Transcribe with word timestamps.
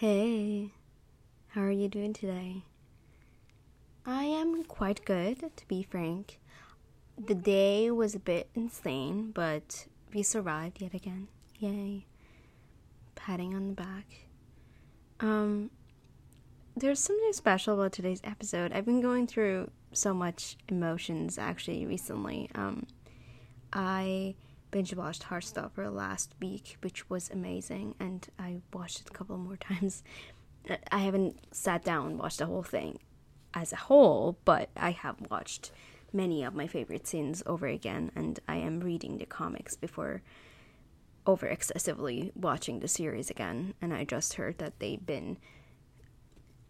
Hey, 0.00 0.70
how 1.48 1.60
are 1.60 1.70
you 1.70 1.86
doing 1.86 2.14
today? 2.14 2.62
I 4.06 4.24
am 4.24 4.64
quite 4.64 5.04
good, 5.04 5.54
to 5.54 5.68
be 5.68 5.82
frank. 5.82 6.40
The 7.18 7.34
day 7.34 7.90
was 7.90 8.14
a 8.14 8.18
bit 8.18 8.48
insane, 8.54 9.30
but 9.30 9.88
we 10.14 10.22
survived 10.22 10.80
yet 10.80 10.94
again. 10.94 11.28
Yay. 11.58 12.06
Patting 13.14 13.54
on 13.54 13.66
the 13.66 13.74
back. 13.74 14.06
Um, 15.20 15.70
there's 16.74 16.98
something 16.98 17.34
special 17.34 17.74
about 17.74 17.92
today's 17.92 18.22
episode. 18.24 18.72
I've 18.72 18.86
been 18.86 19.02
going 19.02 19.26
through 19.26 19.70
so 19.92 20.14
much 20.14 20.56
emotions 20.70 21.36
actually 21.36 21.84
recently. 21.84 22.48
Um, 22.54 22.86
I 23.70 24.34
binge 24.70 24.94
watched 24.94 25.24
Heartstopper 25.24 25.92
last 25.92 26.34
week, 26.40 26.76
which 26.82 27.08
was 27.10 27.30
amazing, 27.30 27.94
and 27.98 28.26
I 28.38 28.58
watched 28.72 29.00
it 29.00 29.10
a 29.10 29.12
couple 29.12 29.36
more 29.38 29.56
times. 29.68 30.02
I 30.90 30.98
haven't 30.98 31.38
sat 31.52 31.84
down 31.84 32.06
and 32.06 32.18
watched 32.18 32.38
the 32.38 32.46
whole 32.46 32.62
thing 32.62 32.98
as 33.54 33.72
a 33.72 33.76
whole, 33.76 34.38
but 34.44 34.68
I 34.76 34.90
have 34.90 35.16
watched 35.30 35.72
many 36.12 36.42
of 36.44 36.54
my 36.54 36.66
favorite 36.66 37.06
scenes 37.06 37.42
over 37.46 37.66
again, 37.66 38.10
and 38.14 38.38
I 38.48 38.56
am 38.56 38.80
reading 38.80 39.18
the 39.18 39.26
comics 39.26 39.76
before 39.76 40.22
over 41.26 41.46
excessively 41.46 42.32
watching 42.34 42.80
the 42.80 42.88
series 42.88 43.30
again. 43.30 43.74
And 43.80 43.92
I 43.92 44.04
just 44.04 44.34
heard 44.34 44.58
that 44.58 44.78
they've 44.78 45.04
been 45.04 45.38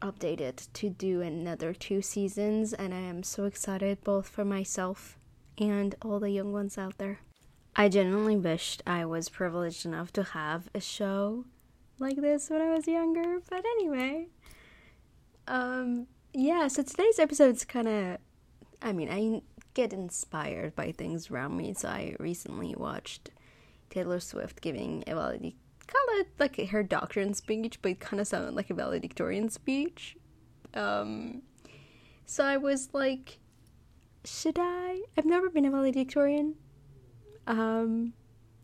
updated 0.00 0.68
to 0.74 0.90
do 0.90 1.20
another 1.20 1.72
two 1.72 2.02
seasons, 2.02 2.72
and 2.72 2.92
I 2.92 3.00
am 3.00 3.22
so 3.22 3.44
excited 3.44 4.02
both 4.04 4.28
for 4.28 4.44
myself 4.44 5.18
and 5.58 5.94
all 6.02 6.20
the 6.20 6.30
young 6.30 6.52
ones 6.52 6.76
out 6.76 6.98
there. 6.98 7.20
I 7.76 7.88
genuinely 7.88 8.36
wished 8.36 8.82
I 8.86 9.04
was 9.04 9.28
privileged 9.28 9.84
enough 9.84 10.12
to 10.14 10.22
have 10.22 10.68
a 10.74 10.80
show 10.80 11.44
like 11.98 12.16
this 12.16 12.50
when 12.50 12.60
I 12.60 12.70
was 12.70 12.86
younger, 12.86 13.40
but 13.50 13.64
anyway. 13.64 14.28
Um 15.48 16.06
yeah, 16.32 16.68
so 16.68 16.82
today's 16.82 17.18
episode 17.18 17.56
is 17.56 17.64
kind 17.64 17.88
of 17.88 18.18
I 18.80 18.92
mean, 18.92 19.08
I 19.10 19.42
get 19.72 19.92
inspired 19.92 20.76
by 20.76 20.92
things 20.92 21.30
around 21.30 21.56
me, 21.56 21.74
so 21.74 21.88
I 21.88 22.16
recently 22.20 22.74
watched 22.76 23.30
Taylor 23.90 24.20
Swift 24.20 24.60
giving 24.60 25.02
a 25.06 25.12
valedic- 25.12 25.56
call 25.86 26.20
it 26.20 26.28
like 26.38 26.68
her 26.68 26.82
doctrine 26.82 27.34
speech, 27.34 27.80
but 27.82 27.92
it 27.92 28.00
kind 28.00 28.20
of 28.20 28.26
sounded 28.26 28.54
like 28.54 28.70
a 28.70 28.74
valedictorian 28.74 29.48
speech. 29.48 30.16
Um, 30.74 31.42
so 32.26 32.44
I 32.44 32.56
was 32.56 32.90
like, 32.92 33.38
should 34.24 34.58
I? 34.60 35.02
I've 35.16 35.26
never 35.26 35.50
been 35.50 35.64
a 35.64 35.70
valedictorian. 35.70 36.54
Um, 37.46 38.12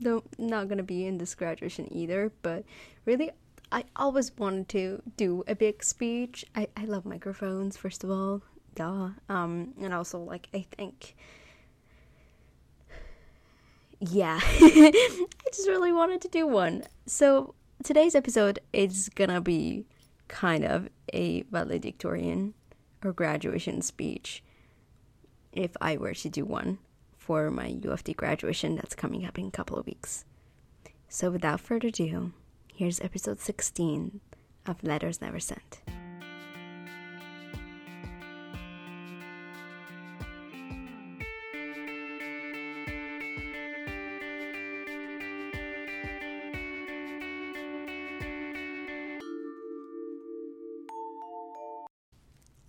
no, 0.00 0.22
not 0.38 0.68
gonna 0.68 0.82
be 0.82 1.06
in 1.06 1.18
this 1.18 1.34
graduation 1.34 1.92
either, 1.92 2.32
but 2.42 2.64
really, 3.04 3.30
I 3.72 3.84
always 3.94 4.36
wanted 4.36 4.68
to 4.70 5.02
do 5.16 5.44
a 5.46 5.54
big 5.54 5.84
speech. 5.84 6.44
I, 6.54 6.68
I 6.76 6.86
love 6.86 7.04
microphones, 7.04 7.76
first 7.76 8.02
of 8.02 8.10
all, 8.10 8.42
duh. 8.74 9.10
Um, 9.28 9.74
and 9.80 9.94
also, 9.94 10.18
like, 10.18 10.48
I 10.54 10.66
think, 10.76 11.14
yeah, 14.00 14.40
I 14.42 15.12
just 15.52 15.68
really 15.68 15.92
wanted 15.92 16.20
to 16.22 16.28
do 16.28 16.46
one. 16.46 16.84
So, 17.06 17.54
today's 17.84 18.14
episode 18.14 18.58
is 18.72 19.08
gonna 19.10 19.40
be 19.40 19.86
kind 20.28 20.64
of 20.64 20.88
a 21.12 21.42
valedictorian 21.42 22.54
or 23.04 23.12
graduation 23.12 23.82
speech 23.82 24.42
if 25.52 25.72
I 25.80 25.96
were 25.96 26.14
to 26.14 26.28
do 26.28 26.44
one 26.44 26.78
for 27.20 27.50
my 27.50 27.66
U 27.84 27.92
of 27.92 28.02
T 28.02 28.14
graduation 28.14 28.74
that's 28.74 28.94
coming 28.94 29.24
up 29.26 29.38
in 29.38 29.46
a 29.46 29.50
couple 29.50 29.78
of 29.78 29.86
weeks. 29.86 30.24
So, 31.08 31.30
without 31.30 31.60
further 31.60 31.88
ado, 31.88 32.32
here's 32.74 33.00
episode 33.00 33.38
16 33.38 34.20
of 34.66 34.82
Letters 34.82 35.20
Never 35.20 35.38
Sent. 35.38 35.82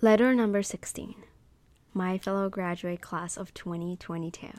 Letter 0.00 0.32
number 0.32 0.62
16. 0.62 1.27
My 1.98 2.16
fellow 2.16 2.48
graduate 2.48 3.00
class 3.00 3.36
of 3.36 3.52
2022. 3.54 4.50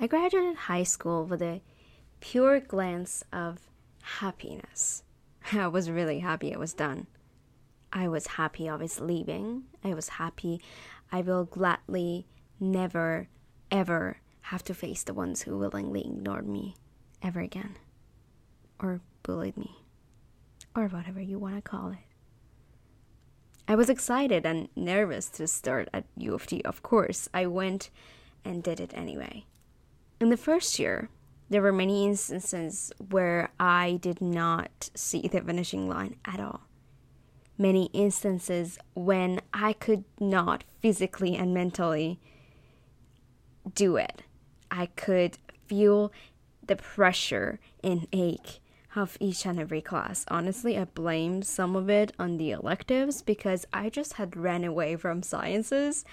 I 0.00 0.06
graduated 0.06 0.56
high 0.56 0.84
school 0.84 1.26
with 1.26 1.42
a 1.42 1.60
pure 2.20 2.60
glance 2.60 3.22
of 3.30 3.58
happiness. 4.00 5.02
I 5.52 5.66
was 5.66 5.90
really 5.90 6.20
happy 6.20 6.50
it 6.50 6.58
was 6.58 6.72
done. 6.72 7.08
I 7.92 8.08
was 8.08 8.26
happy 8.26 8.70
I 8.70 8.76
was 8.76 9.02
leaving. 9.02 9.64
I 9.84 9.92
was 9.92 10.08
happy 10.08 10.62
I 11.12 11.20
will 11.20 11.44
gladly 11.44 12.26
never, 12.58 13.28
ever 13.70 14.22
have 14.40 14.64
to 14.64 14.72
face 14.72 15.02
the 15.02 15.12
ones 15.12 15.42
who 15.42 15.58
willingly 15.58 16.06
ignored 16.06 16.48
me 16.48 16.74
ever 17.20 17.40
again. 17.40 17.76
Or 18.80 19.02
bullied 19.22 19.58
me. 19.58 19.76
Or 20.74 20.88
whatever 20.88 21.20
you 21.20 21.38
want 21.38 21.56
to 21.56 21.60
call 21.60 21.90
it. 21.90 21.98
I 23.70 23.74
was 23.74 23.90
excited 23.90 24.46
and 24.46 24.70
nervous 24.74 25.28
to 25.28 25.46
start 25.46 25.90
at 25.92 26.04
U 26.16 26.32
of 26.32 26.46
T, 26.46 26.62
of 26.64 26.82
course. 26.82 27.28
I 27.34 27.44
went 27.44 27.90
and 28.42 28.62
did 28.62 28.80
it 28.80 28.92
anyway. 28.94 29.44
In 30.18 30.30
the 30.30 30.38
first 30.38 30.78
year, 30.78 31.10
there 31.50 31.60
were 31.60 31.72
many 31.72 32.06
instances 32.06 32.92
where 33.10 33.50
I 33.60 33.98
did 34.00 34.22
not 34.22 34.88
see 34.94 35.28
the 35.28 35.42
finishing 35.42 35.86
line 35.86 36.16
at 36.24 36.40
all. 36.40 36.62
Many 37.58 37.90
instances 37.92 38.78
when 38.94 39.42
I 39.52 39.74
could 39.74 40.04
not 40.18 40.64
physically 40.80 41.36
and 41.36 41.52
mentally 41.52 42.18
do 43.74 43.96
it. 43.96 44.22
I 44.70 44.86
could 44.86 45.36
feel 45.66 46.10
the 46.66 46.76
pressure 46.76 47.60
and 47.84 48.06
ache 48.14 48.60
of 48.96 49.16
each 49.20 49.46
and 49.46 49.60
every 49.60 49.80
class. 49.80 50.24
Honestly, 50.28 50.78
I 50.78 50.84
blame 50.84 51.42
some 51.42 51.76
of 51.76 51.90
it 51.90 52.12
on 52.18 52.36
the 52.36 52.50
electives 52.50 53.22
because 53.22 53.66
I 53.72 53.90
just 53.90 54.14
had 54.14 54.36
ran 54.36 54.64
away 54.64 54.96
from 54.96 55.22
sciences 55.22 56.04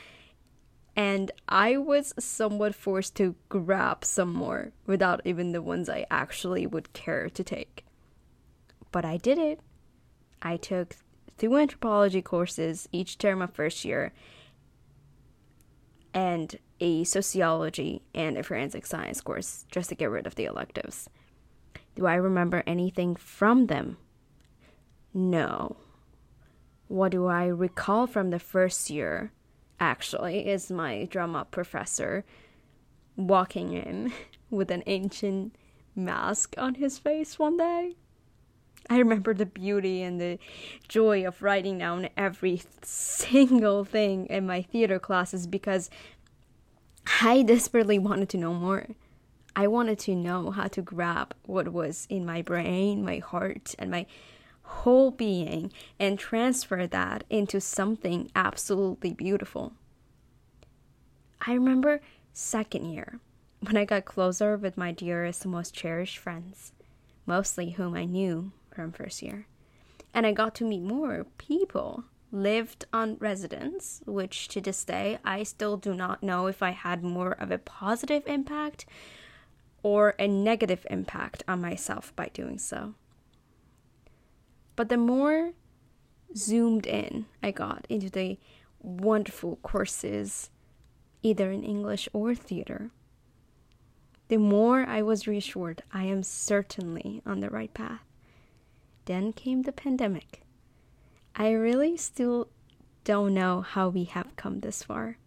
and 0.95 1.31
I 1.49 1.77
was 1.77 2.13
somewhat 2.17 2.73
forced 2.73 3.15
to 3.15 3.35
grab 3.49 4.05
some 4.05 4.33
more 4.33 4.71
without 4.85 5.21
even 5.25 5.51
the 5.51 5.61
ones 5.61 5.89
I 5.89 6.05
actually 6.09 6.65
would 6.65 6.93
care 6.93 7.29
to 7.29 7.43
take. 7.43 7.85
But 8.91 9.03
I 9.03 9.17
did 9.17 9.37
it. 9.37 9.59
I 10.41 10.57
took 10.57 10.95
two 11.37 11.57
anthropology 11.57 12.21
courses 12.21 12.87
each 12.91 13.17
term 13.17 13.41
of 13.41 13.53
first 13.53 13.83
year 13.83 14.13
and 16.13 16.57
a 16.79 17.03
sociology 17.03 18.01
and 18.13 18.37
a 18.37 18.43
forensic 18.43 18.85
science 18.85 19.19
course 19.19 19.65
just 19.69 19.89
to 19.89 19.95
get 19.95 20.09
rid 20.09 20.25
of 20.25 20.35
the 20.35 20.45
electives. 20.45 21.09
Do 21.95 22.05
I 22.05 22.15
remember 22.15 22.63
anything 22.67 23.15
from 23.15 23.67
them? 23.67 23.97
No. 25.13 25.77
What 26.87 27.11
do 27.11 27.25
I 27.25 27.45
recall 27.45 28.05
from 28.05 28.29
the 28.29 28.39
first 28.39 28.89
year, 28.89 29.31
actually, 29.79 30.47
is 30.47 30.69
my 30.69 31.05
drama 31.05 31.47
professor 31.49 32.25
walking 33.15 33.73
in 33.73 34.13
with 34.49 34.71
an 34.71 34.83
ancient 34.85 35.55
mask 35.95 36.55
on 36.57 36.75
his 36.75 36.99
face 36.99 37.39
one 37.39 37.57
day. 37.57 37.95
I 38.89 38.97
remember 38.99 39.33
the 39.33 39.47
beauty 39.47 40.03
and 40.03 40.21
the 40.21 40.37
joy 40.87 41.25
of 41.25 41.41
writing 41.41 41.79
down 41.79 42.09
every 42.15 42.61
single 42.83 43.83
thing 43.83 44.27
in 44.27 44.45
my 44.45 44.61
theater 44.61 44.99
classes 44.99 45.47
because 45.47 45.89
I 47.21 47.41
desperately 47.41 47.97
wanted 47.97 48.29
to 48.29 48.37
know 48.37 48.53
more. 48.53 48.87
I 49.55 49.67
wanted 49.67 49.99
to 49.99 50.15
know 50.15 50.51
how 50.51 50.67
to 50.67 50.81
grab 50.81 51.33
what 51.45 51.71
was 51.71 52.07
in 52.09 52.25
my 52.25 52.41
brain, 52.41 53.05
my 53.05 53.19
heart, 53.19 53.73
and 53.79 53.89
my 53.89 54.05
whole 54.63 55.11
being 55.11 55.71
and 55.99 56.19
transfer 56.19 56.87
that 56.87 57.23
into 57.29 57.61
something 57.61 58.29
absolutely 58.35 59.13
beautiful. 59.13 59.73
I 61.47 61.53
remember 61.53 62.01
second 62.33 62.91
year 62.91 63.19
when 63.61 63.77
I 63.77 63.85
got 63.85 64.05
closer 64.05 64.57
with 64.57 64.77
my 64.77 64.91
dearest 64.91 65.45
and 65.45 65.53
most 65.53 65.73
cherished 65.73 66.17
friends, 66.17 66.73
mostly 67.25 67.71
whom 67.71 67.95
I 67.95 68.05
knew 68.05 68.51
from 68.73 68.91
first 68.91 69.21
year. 69.21 69.47
And 70.13 70.25
I 70.25 70.31
got 70.33 70.55
to 70.55 70.65
meet 70.65 70.81
more 70.81 71.25
people, 71.37 72.05
lived 72.31 72.85
on 72.91 73.17
residence, 73.19 74.01
which 74.05 74.47
to 74.49 74.61
this 74.61 74.83
day 74.83 75.19
I 75.23 75.43
still 75.43 75.77
do 75.77 75.93
not 75.93 76.23
know 76.23 76.47
if 76.47 76.61
I 76.61 76.71
had 76.71 77.03
more 77.03 77.31
of 77.31 77.51
a 77.51 77.57
positive 77.57 78.23
impact 78.27 78.85
or 79.85 80.15
a 80.17 80.27
negative 80.27 80.83
impact 80.89 81.43
on 81.47 81.61
myself 81.61 82.11
by 82.15 82.27
doing 82.33 82.57
so. 82.57 82.95
But 84.75 84.89
the 84.89 84.97
more 84.97 85.51
zoomed 86.35 86.87
in 86.87 87.27
I 87.43 87.51
got 87.51 87.85
into 87.87 88.09
the 88.09 88.39
wonderful 88.81 89.57
courses, 89.57 90.49
either 91.21 91.51
in 91.51 91.63
English 91.63 92.09
or 92.13 92.33
theater, 92.33 92.89
the 94.27 94.37
more 94.37 94.87
I 94.87 95.03
was 95.03 95.27
reassured 95.27 95.83
I 95.93 96.05
am 96.05 96.23
certainly 96.23 97.21
on 97.23 97.41
the 97.41 97.51
right 97.51 97.71
path. 97.71 98.01
Then 99.05 99.33
came 99.33 99.61
the 99.61 99.71
pandemic. 99.71 100.41
I 101.35 101.51
really 101.51 101.95
still 101.95 102.47
don't 103.03 103.35
know 103.35 103.61
how 103.61 103.89
we 103.89 104.05
have 104.05 104.35
come 104.35 104.61
this 104.61 104.81
far. 104.81 105.19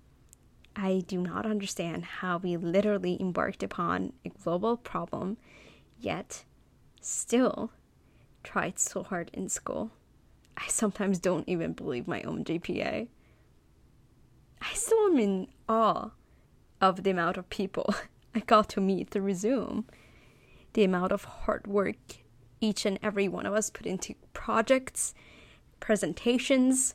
I 0.81 1.03
do 1.09 1.21
not 1.21 1.45
understand 1.45 2.05
how 2.05 2.39
we 2.39 2.57
literally 2.57 3.21
embarked 3.21 3.65
upon 3.65 4.13
a 4.25 4.29
global 4.29 4.77
problem, 4.77 5.37
yet 5.99 6.45
still 7.01 7.73
tried 8.45 8.79
so 8.79 9.03
hard 9.03 9.29
in 9.33 9.49
school. 9.49 9.91
I 10.57 10.69
sometimes 10.69 11.19
don't 11.19 11.49
even 11.49 11.73
believe 11.73 12.07
my 12.07 12.23
own 12.23 12.45
GPA. 12.45 13.09
I 14.63 14.75
still 14.75 15.07
am 15.07 15.19
in 15.19 15.49
awe 15.69 16.11
of 16.81 17.03
the 17.03 17.11
amount 17.11 17.39
of 17.39 17.51
people 17.51 17.93
I 18.35 18.41
got 18.41 18.69
to 18.71 18.81
meet 18.81 19.11
through 19.11 19.35
Zoom, 19.35 19.85
the 20.75 20.85
amount 20.85 21.11
of 21.11 21.25
hard 21.25 21.67
work 21.67 21.97
each 22.61 22.87
and 22.87 23.01
every 23.03 23.27
one 23.27 23.47
of 23.47 23.55
us 23.55 23.69
put 23.69 23.87
into 23.87 24.15
projects, 24.33 25.13
presentations, 25.81 26.95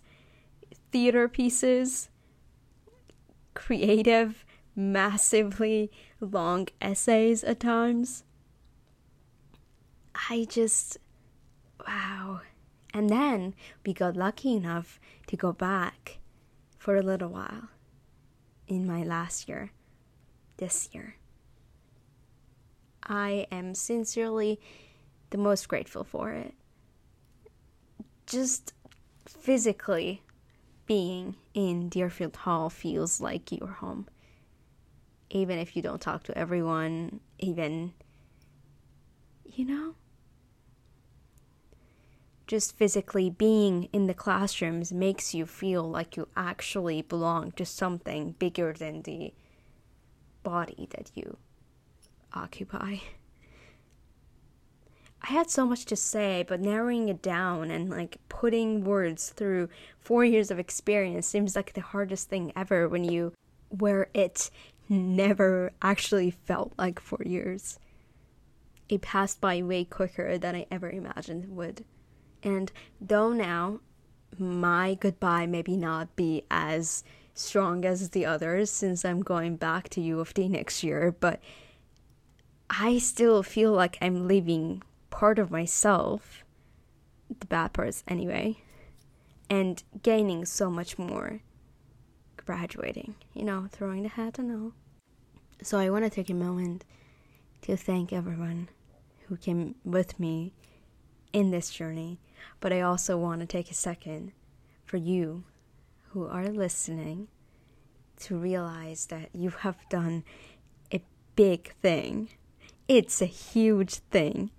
theater 0.92 1.28
pieces, 1.28 2.10
creative, 3.54 4.46
massively 4.76 5.92
long 6.20 6.68
essays 6.82 7.44
at 7.44 7.60
times. 7.60 8.24
I 10.30 10.46
just, 10.50 10.98
wow. 11.88 12.42
And 12.94 13.10
then 13.10 13.56
we 13.86 13.94
got 13.94 14.16
lucky 14.16 14.56
enough 14.56 15.00
to 15.28 15.36
go 15.36 15.52
back 15.52 16.20
for 16.78 16.96
a 16.96 17.02
little 17.02 17.30
while 17.30 17.70
in 18.68 18.86
my 18.86 19.04
last 19.04 19.48
year, 19.50 19.72
this 20.58 20.90
year. 20.92 21.16
I 23.06 23.48
am 23.52 23.76
sincerely 23.76 24.60
the 25.32 25.38
most 25.38 25.68
grateful 25.68 26.04
for 26.04 26.32
it. 26.32 26.54
Just 28.26 28.74
physically 29.26 30.22
being 30.86 31.36
in 31.54 31.90
Deerfield 31.90 32.36
Hall 32.36 32.70
feels 32.70 33.22
like 33.22 33.52
your 33.52 33.68
home. 33.68 34.08
Even 35.30 35.58
if 35.58 35.76
you 35.76 35.82
don't 35.82 36.02
talk 36.02 36.24
to 36.24 36.38
everyone, 36.38 37.20
even, 37.40 37.94
you 39.46 39.66
know, 39.66 39.96
just 42.46 42.76
physically 42.76 43.30
being 43.30 43.90
in 43.94 44.08
the 44.08 44.14
classrooms 44.14 44.92
makes 44.92 45.34
you 45.34 45.46
feel 45.46 45.90
like 45.90 46.18
you 46.18 46.28
actually 46.36 47.02
belong 47.02 47.52
to 47.54 47.66
something 47.66 48.34
bigger 48.38 48.74
than 48.74 49.02
the 49.04 49.34
body 50.44 50.88
that 50.92 51.10
you 51.16 51.38
occupy. 52.34 52.98
I 55.24 55.32
had 55.32 55.50
so 55.50 55.66
much 55.66 55.86
to 55.86 55.96
say, 55.96 56.44
but 56.46 56.60
narrowing 56.60 57.08
it 57.08 57.22
down 57.22 57.72
and 57.72 57.90
like 57.90 58.18
putting 58.28 58.84
words 58.84 59.30
through 59.30 59.70
four 60.00 60.26
years 60.26 60.52
of 60.52 60.60
experience 60.60 61.26
seems 61.26 61.56
like 61.56 61.74
the 61.74 61.82
hardest 61.82 62.30
thing 62.30 62.52
ever 62.58 62.90
when 62.90 63.06
you, 63.06 63.32
where 63.70 64.10
it 64.14 64.50
never 64.90 65.72
actually 65.82 66.32
felt 66.32 66.74
like 66.78 67.00
four 67.00 67.22
years. 67.26 67.80
It 68.90 69.02
passed 69.02 69.40
by 69.40 69.62
way 69.62 69.86
quicker 69.86 70.38
than 70.38 70.56
I 70.56 70.66
ever 70.70 70.90
imagined 70.90 71.46
it 71.46 71.50
would. 71.52 71.86
And 72.44 72.70
though 73.00 73.32
now 73.32 73.80
my 74.38 74.96
goodbye 75.00 75.46
maybe 75.46 75.78
not 75.78 76.16
be 76.18 76.44
as 76.52 77.04
strong 77.34 77.86
as 77.86 78.10
the 78.10 78.26
others 78.26 78.70
since 78.70 79.06
I'm 79.06 79.22
going 79.22 79.56
back 79.56 79.88
to 79.90 80.02
U 80.02 80.20
of 80.20 80.34
T 80.34 80.50
next 80.50 80.84
year, 80.84 81.16
but 81.18 81.40
I 82.70 82.98
still 82.98 83.42
feel 83.42 83.72
like 83.72 83.98
I'm 84.02 84.28
leaving 84.28 84.84
part 85.14 85.38
of 85.38 85.52
myself, 85.52 86.44
the 87.40 87.46
bad 87.46 87.72
parts 87.72 88.04
anyway, 88.08 88.58
and 89.48 89.84
gaining 90.02 90.44
so 90.44 90.72
much 90.72 90.98
more 90.98 91.40
graduating, 92.36 93.14
you 93.32 93.46
know, 93.46 93.68
throwing 93.72 94.02
the 94.02 94.10
hat 94.10 94.40
and 94.40 94.52
all. 94.52 94.74
So 95.62 95.78
I 95.78 95.92
want 95.92 96.04
to 96.04 96.10
take 96.10 96.32
a 96.32 96.34
moment 96.34 96.84
to 97.62 97.78
thank 97.78 98.12
everyone 98.12 98.70
who 99.28 99.38
came 99.38 99.76
with 99.86 100.20
me 100.20 100.52
in 101.32 101.52
this 101.52 101.70
journey, 101.70 102.20
but 102.60 102.74
I 102.74 102.82
also 102.82 103.16
want 103.16 103.42
to 103.42 103.46
take 103.46 103.70
a 103.70 103.76
second 103.76 104.32
for 104.84 104.98
you 104.98 105.44
who 106.10 106.26
are 106.26 106.48
listening 106.48 107.28
to 108.22 108.36
realize 108.36 109.06
that 109.06 109.30
you 109.32 109.52
have 109.52 109.78
done 109.90 110.24
a 110.92 111.04
big 111.36 111.72
thing. 111.84 112.30
It's 112.88 113.22
a 113.22 113.28
huge 113.28 113.98
thing 114.10 114.50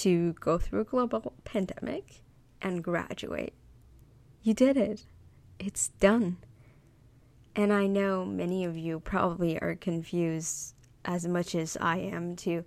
to 0.00 0.32
go 0.40 0.56
through 0.56 0.80
a 0.80 0.84
global 0.84 1.34
pandemic 1.44 2.22
and 2.62 2.82
graduate. 2.82 3.52
You 4.42 4.54
did 4.54 4.78
it. 4.78 5.04
It's 5.58 5.88
done. 5.88 6.38
And 7.54 7.70
I 7.70 7.86
know 7.86 8.24
many 8.24 8.64
of 8.64 8.78
you 8.78 9.00
probably 9.00 9.60
are 9.60 9.74
confused 9.74 10.74
as 11.04 11.26
much 11.26 11.54
as 11.54 11.76
I 11.78 11.98
am 11.98 12.34
to 12.36 12.64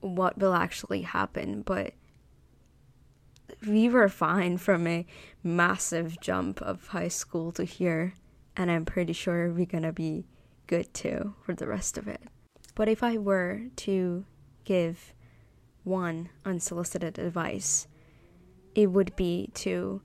what 0.00 0.38
will 0.38 0.54
actually 0.54 1.02
happen, 1.02 1.60
but 1.60 1.92
we 3.66 3.90
were 3.90 4.08
fine 4.08 4.56
from 4.56 4.86
a 4.86 5.04
massive 5.42 6.18
jump 6.20 6.62
of 6.62 6.88
high 6.88 7.08
school 7.08 7.52
to 7.52 7.64
here, 7.64 8.14
and 8.56 8.70
I'm 8.70 8.86
pretty 8.86 9.12
sure 9.12 9.52
we're 9.52 9.66
gonna 9.66 9.92
be 9.92 10.24
good 10.66 10.94
too 10.94 11.34
for 11.44 11.54
the 11.54 11.66
rest 11.66 11.98
of 11.98 12.08
it. 12.08 12.22
But 12.74 12.88
if 12.88 13.02
I 13.02 13.18
were 13.18 13.64
to 13.76 14.24
give 14.64 15.12
one 15.86 16.28
unsolicited 16.44 17.18
advice, 17.18 17.86
it 18.74 18.86
would 18.86 19.14
be 19.16 19.50
to 19.54 20.02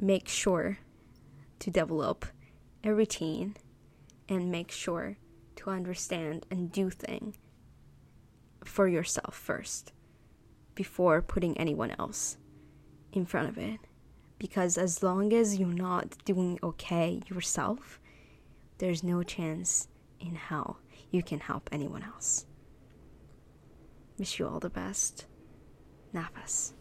make 0.00 0.28
sure 0.28 0.78
to 1.60 1.70
develop 1.70 2.26
a 2.82 2.92
routine 2.92 3.56
and 4.28 4.50
make 4.50 4.70
sure 4.70 5.16
to 5.56 5.70
understand 5.70 6.44
and 6.50 6.72
do 6.72 6.90
thing 6.90 7.36
for 8.64 8.88
yourself 8.88 9.34
first 9.34 9.92
before 10.74 11.22
putting 11.22 11.56
anyone 11.56 11.92
else 11.98 12.36
in 13.12 13.24
front 13.24 13.48
of 13.48 13.56
it. 13.56 13.78
Because 14.38 14.76
as 14.76 15.02
long 15.02 15.32
as 15.32 15.58
you're 15.58 15.68
not 15.68 16.16
doing 16.24 16.58
okay 16.62 17.22
yourself 17.28 18.00
there's 18.78 19.04
no 19.04 19.22
chance 19.22 19.88
in 20.20 20.34
hell 20.34 20.78
you 21.10 21.22
can 21.22 21.40
help 21.40 21.68
anyone 21.72 22.02
else 22.02 22.46
Wish 24.18 24.38
you 24.38 24.46
all 24.46 24.60
the 24.60 24.70
best. 24.70 25.26
Nafas. 26.14 26.73